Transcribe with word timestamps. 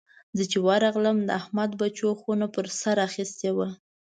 زه 0.37 0.43
چې 0.51 0.57
ورغلم؛ 0.67 1.17
د 1.23 1.29
احمد 1.39 1.71
بچو 1.81 2.09
خونه 2.21 2.45
پر 2.55 2.65
سر 2.79 2.97
اخيستې 3.07 3.49
وه. 3.57 3.67